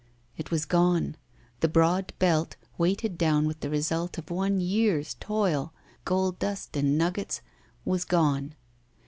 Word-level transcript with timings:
It 0.35 0.49
was 0.49 0.65
gone. 0.65 1.15
That 1.59 1.67
broad 1.73 2.11
belt, 2.17 2.55
weighted 2.75 3.19
down 3.19 3.45
with 3.45 3.59
the 3.59 3.69
result 3.69 4.17
of 4.17 4.31
one 4.31 4.59
year's 4.59 5.13
toil, 5.13 5.75
gold 6.05 6.39
dust 6.39 6.75
and 6.75 6.97
nuggets, 6.97 7.41
was 7.85 8.03
gone. 8.03 8.55